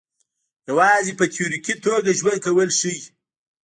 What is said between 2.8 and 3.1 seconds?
وي.